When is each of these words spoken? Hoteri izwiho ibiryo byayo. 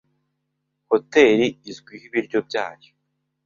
Hoteri 0.89 1.47
izwiho 1.69 2.03
ibiryo 2.07 2.39
byayo. 2.47 2.91